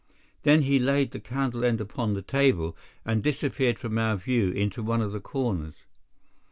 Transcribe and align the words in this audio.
Then 0.41 0.63
he 0.63 0.79
laid 0.79 1.11
the 1.11 1.19
candle 1.19 1.63
end 1.63 1.79
upon 1.79 2.15
the 2.15 2.23
table 2.23 2.75
and 3.05 3.21
disappeared 3.21 3.77
from 3.77 3.99
our 3.99 4.15
view 4.15 4.49
into 4.49 4.81
one 4.81 5.03
of 5.03 5.11
the 5.11 5.19
corners. 5.21 5.75